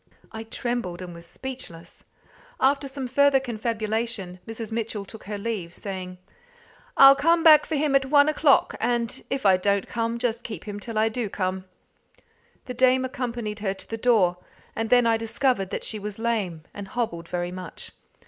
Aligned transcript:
I 0.31 0.45
trembled, 0.45 0.99
and 1.03 1.13
was 1.13 1.27
speechless. 1.27 2.05
After 2.59 2.87
some 2.87 3.07
further 3.07 3.39
confabulation, 3.39 4.39
Mrs. 4.47 4.71
Mitchell 4.71 5.05
took 5.05 5.25
her 5.25 5.37
leave, 5.37 5.75
saying 5.75 6.17
"I'll 6.97 7.15
come 7.15 7.43
back 7.43 7.67
for 7.67 7.75
him 7.75 7.95
at 7.95 8.07
one 8.07 8.27
o'clock, 8.27 8.73
and 8.79 9.23
if 9.29 9.45
I 9.45 9.57
don't 9.57 9.87
come, 9.87 10.17
just 10.17 10.41
keep 10.41 10.63
him 10.63 10.79
till 10.79 10.97
I 10.97 11.07
do 11.07 11.29
come." 11.29 11.65
The 12.65 12.73
dame 12.73 13.05
accompanied 13.05 13.59
her 13.59 13.75
to 13.75 13.87
the 13.87 13.95
door, 13.95 14.37
and 14.75 14.89
then 14.89 15.05
I 15.05 15.17
discovered 15.17 15.69
that 15.69 15.83
she 15.83 15.99
was 15.99 16.17
lame, 16.17 16.63
and 16.73 16.87
hobbled 16.87 17.27
very 17.27 17.51
much. 17.51 17.91